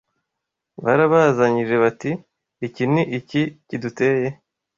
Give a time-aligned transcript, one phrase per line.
[0.83, 2.11] barabazanyije bati
[2.67, 4.27] iki ni iki kiduteye